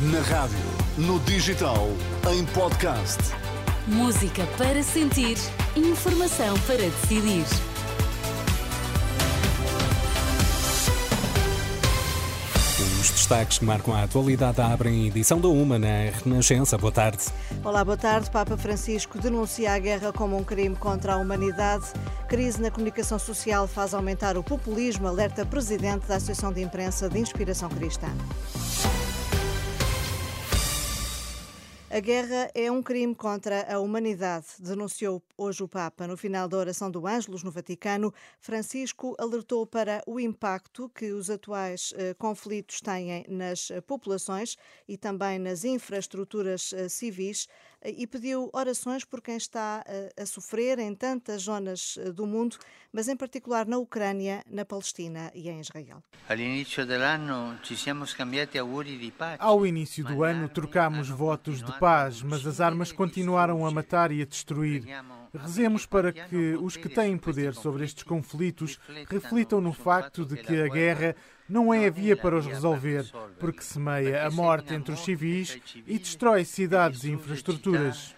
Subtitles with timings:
[0.00, 0.56] Na rádio,
[0.96, 1.88] no digital,
[2.32, 3.18] em podcast.
[3.84, 5.36] Música para sentir,
[5.74, 7.44] informação para decidir.
[13.00, 16.78] Os destaques que marcam a atualidade abrem a edição da Uma na Renascença.
[16.78, 17.24] Boa tarde.
[17.64, 18.30] Olá, boa tarde.
[18.30, 21.86] Papa Francisco denuncia a guerra como um crime contra a humanidade.
[22.28, 27.18] Crise na comunicação social faz aumentar o populismo, alerta presidente da Associação de Imprensa de
[27.18, 28.08] Inspiração Cristã.
[31.98, 36.06] A guerra é um crime contra a humanidade, denunciou hoje o Papa.
[36.06, 41.28] No final da oração do Ângelus no Vaticano, Francisco alertou para o impacto que os
[41.28, 47.48] atuais eh, conflitos têm nas eh, populações e também nas infraestruturas eh, civis
[47.84, 49.84] e pediu orações por quem está
[50.16, 52.56] a sofrer em tantas zonas do mundo,
[52.92, 56.02] mas em particular na Ucrânia, na Palestina e em Israel.
[59.38, 64.22] Ao início do ano trocámos votos de paz, mas as armas continuaram a matar e
[64.22, 64.84] a destruir.
[65.34, 70.60] Rezemos para que os que têm poder sobre estes conflitos reflitam no facto de que
[70.60, 71.14] a guerra
[71.48, 73.04] não é a via para os resolver,
[73.38, 78.14] porque semeia a morte entre os civis e destrói cidades e infraestruturas.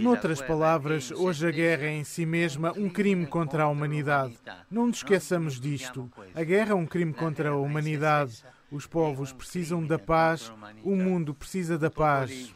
[0.00, 4.38] Noutras palavras, hoje a guerra é em si mesma um crime contra a humanidade.
[4.70, 6.10] Não nos esqueçamos disto.
[6.34, 8.42] A guerra é um crime contra a humanidade.
[8.70, 10.50] Os povos precisam da paz,
[10.82, 12.54] o mundo precisa da paz.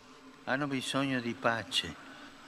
[0.53, 1.95] Hanno bisogno di pace.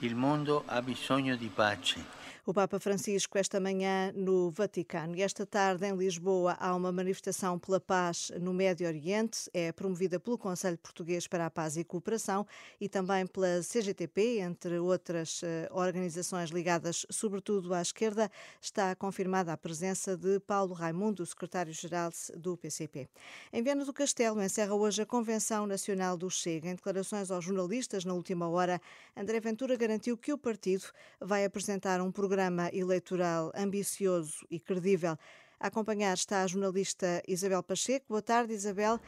[0.01, 2.05] Il mondo ha bisogno di pace.
[2.47, 7.57] O Papa Francisco esta manhã no Vaticano e esta tarde em Lisboa há uma manifestação
[7.57, 12.45] pela paz no Médio Oriente, é promovida pelo Conselho Português para a Paz e Cooperação
[12.79, 18.29] e também pela CGTP, entre outras eh, organizações ligadas sobretudo à esquerda,
[18.61, 23.09] está confirmada a presença de Paulo Raimundo, secretário-geral do PCP.
[23.51, 26.69] Em Viana do Castelo encerra hoje a Convenção Nacional do Chega.
[26.69, 28.79] Em declarações aos jornalistas na última hora,
[29.17, 30.85] André Ventura garantiu que o partido
[31.19, 35.17] vai apresentar um programa programa eleitoral ambicioso e credível.
[35.57, 38.07] A acompanhar está a jornalista Isabel Pacheco.
[38.09, 38.99] Boa tarde, Isabel.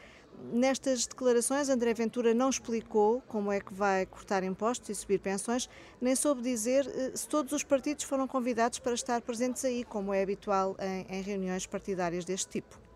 [0.50, 5.68] Nestas declarações, André Ventura não explicou como é que vai cortar impostos e subir pensões,
[6.00, 10.14] nem soube dizer eh, se todos os partidos foram convidados para estar presentes aí, como
[10.14, 12.87] é habitual em, em reuniões partidárias deste tipo.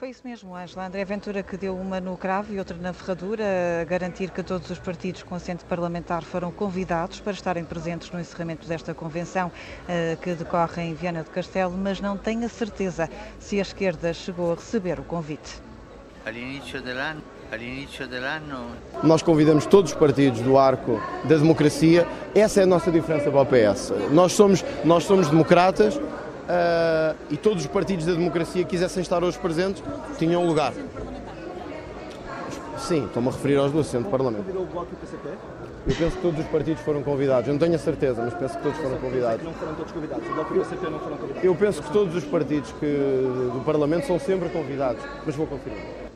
[0.00, 0.86] Foi isso mesmo, Angela.
[0.86, 3.44] André Ventura que deu uma no cravo e outra na ferradura,
[3.82, 8.18] a garantir que todos os partidos com assento parlamentar foram convidados para estarem presentes no
[8.18, 9.52] encerramento desta convenção
[9.86, 14.14] eh, que decorre em Viana do Castelo, mas não tem a certeza se a esquerda
[14.14, 15.60] chegou a receber o convite.
[19.02, 22.08] Nós convidamos todos os partidos do arco da democracia.
[22.34, 23.92] Essa é a nossa diferença para o PS.
[24.12, 26.00] Nós somos, nós somos democratas,
[26.50, 29.82] uh, e todos os partidos da democracia que quisessem estar hoje presentes
[30.18, 30.72] tinham lugar.
[32.78, 34.44] Sim, estou-me a referir aos do Centro do Parlamento.
[35.86, 37.46] Eu penso que todos os partidos foram convidados.
[37.46, 39.44] Eu não tenho a certeza, mas penso que todos foram convidados.
[39.44, 40.28] Não foram todos convidados.
[40.28, 41.44] O Bloco e o PCP não foram convidados.
[41.44, 42.86] Eu penso que todos os partidos que,
[43.52, 46.10] do Parlamento são sempre convidados, mas vou confirmar.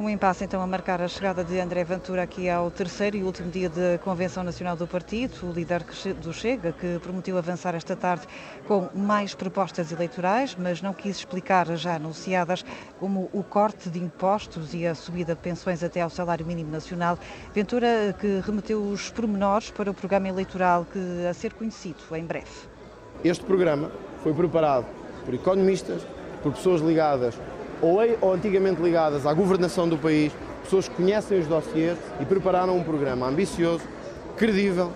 [0.00, 3.50] Um impasse então a marcar a chegada de André Ventura aqui ao terceiro e último
[3.50, 5.84] dia da Convenção Nacional do Partido, o líder
[6.22, 8.26] do Chega, que prometeu avançar esta tarde
[8.66, 12.64] com mais propostas eleitorais, mas não quis explicar já anunciadas,
[12.98, 17.18] como o corte de impostos e a subida de pensões até ao salário mínimo nacional.
[17.52, 22.48] Ventura que remeteu os pormenores para o programa eleitoral que a ser conhecido em breve.
[23.22, 24.86] Este programa foi preparado
[25.26, 26.00] por economistas,
[26.42, 27.38] por pessoas ligadas
[27.80, 30.32] ou, ou antigamente ligadas à governação do país,
[30.64, 33.84] pessoas que conhecem os dossiês e prepararam um programa ambicioso,
[34.36, 34.92] credível,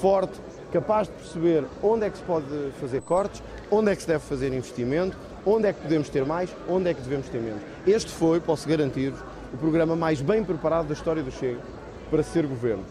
[0.00, 0.34] forte,
[0.72, 2.46] capaz de perceber onde é que se pode
[2.80, 6.50] fazer cortes, onde é que se deve fazer investimento, onde é que podemos ter mais,
[6.68, 7.62] onde é que devemos ter menos.
[7.86, 9.20] Este foi, posso garantir-vos,
[9.52, 11.60] o programa mais bem preparado da história do Chega
[12.10, 12.84] para ser governo.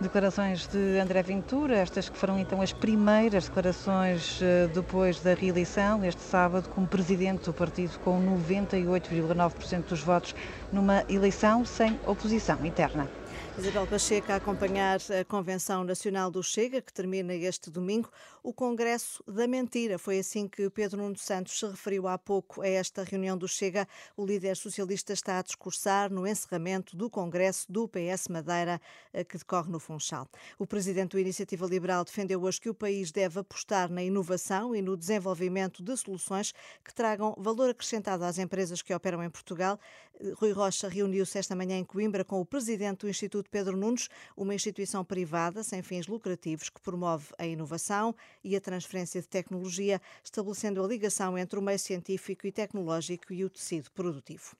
[0.00, 6.02] Declarações de André Ventura, estas que foram então as primeiras declarações eh, depois da reeleição,
[6.02, 10.34] este sábado, como presidente do partido com 98,9% dos votos
[10.72, 13.19] numa eleição sem oposição interna.
[13.58, 18.08] Isabel Pacheco a acompanhar a Convenção Nacional do Chega, que termina este domingo,
[18.42, 19.98] o Congresso da Mentira.
[19.98, 23.86] Foi assim que Pedro Nuno Santos se referiu há pouco a esta reunião do Chega.
[24.16, 28.80] O líder socialista está a discursar no encerramento do Congresso do PS Madeira,
[29.12, 30.28] eh, que decorre no Funchal.
[30.58, 34.80] O presidente do Iniciativa Liberal defendeu hoje que o país deve apostar na inovação e
[34.80, 36.54] no desenvolvimento de soluções
[36.84, 39.78] que tragam valor acrescentado às empresas que operam em Portugal.
[40.18, 44.08] Eh, Rui Rocha reuniu-se esta manhã em Coimbra com o presidente do Instituto Pedro Nunes,
[44.36, 50.00] uma instituição privada sem fins lucrativos que promove a inovação e a transferência de tecnologia,
[50.22, 54.56] estabelecendo a ligação entre o meio científico e tecnológico e o tecido produtivo.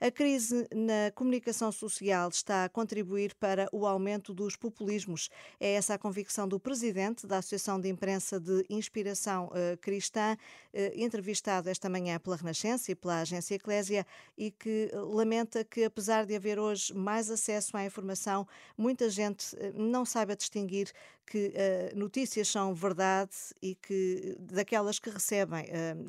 [0.00, 5.30] A crise na comunicação social está a contribuir para o aumento dos populismos.
[5.60, 10.78] É essa a convicção do presidente da Associação de Imprensa de Inspiração uh, Cristã, uh,
[10.94, 14.06] entrevistado esta manhã pela Renascença e pela agência Eclésia,
[14.36, 19.72] e que lamenta que, apesar de haver hoje mais acesso à informação, muita gente uh,
[19.74, 20.90] não saiba distinguir
[21.26, 21.54] que
[21.94, 23.32] notícias são verdade
[23.62, 25.64] e que daquelas que recebem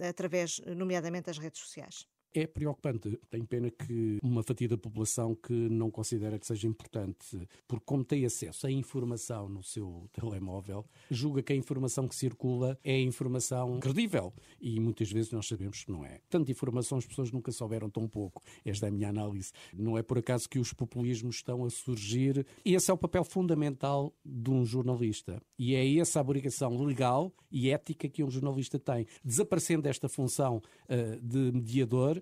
[0.09, 2.05] através, nomeadamente, das redes sociais
[2.39, 3.19] é preocupante.
[3.29, 8.03] Tenho pena que uma fatia da população que não considera que seja importante, porque como
[8.03, 13.79] tem acesso à informação no seu telemóvel, julga que a informação que circula é informação
[13.79, 14.33] credível.
[14.59, 16.19] E muitas vezes nós sabemos que não é.
[16.29, 18.41] Tanta informação as pessoas nunca souberam tão pouco.
[18.63, 19.51] Esta é a minha análise.
[19.73, 22.45] Não é por acaso que os populismos estão a surgir.
[22.63, 25.41] E esse é o papel fundamental de um jornalista.
[25.57, 29.07] E é essa a obrigação legal e ética que um jornalista tem.
[29.23, 32.21] Desaparecendo esta função uh, de mediador,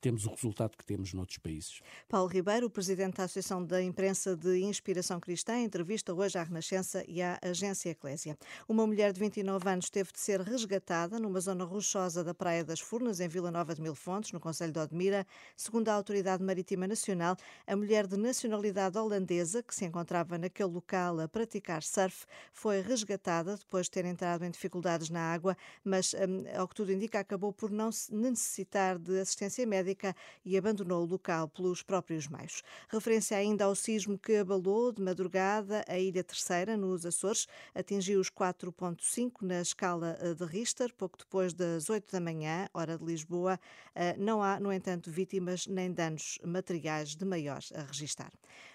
[0.00, 1.80] temos o resultado que temos noutros países.
[2.08, 7.20] Paulo Ribeiro, presidente da Associação da Imprensa de Inspiração Cristã, entrevista hoje à Renascença e
[7.20, 8.36] à Agência Eclésia.
[8.66, 12.80] Uma mulher de 29 anos teve de ser resgatada numa zona rochosa da Praia das
[12.80, 15.26] Furnas, em Vila Nova de Mil Fontes, no Conselho de Odmira.
[15.56, 17.36] Segundo a Autoridade Marítima Nacional,
[17.66, 23.56] a mulher de nacionalidade holandesa, que se encontrava naquele local a praticar surf, foi resgatada
[23.56, 27.52] depois de ter entrado em dificuldades na água, mas, hum, ao que tudo indica, acabou
[27.52, 29.89] por não necessitar de assistência médica
[30.44, 32.62] e abandonou o local pelos próprios meios.
[32.88, 38.30] Referência ainda ao sismo que abalou de madrugada a Ilha Terceira, nos Açores, atingiu os
[38.30, 43.58] 4,5 na escala eh, de Richter, pouco depois das 8 da manhã, hora de Lisboa.
[43.94, 48.32] Eh, não há, no entanto, vítimas nem danos materiais de maior a registar.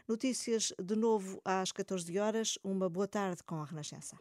[0.08, 2.60] Notícias de novo às 14 horas.
[2.64, 4.16] Uma boa tarde com a Renascença.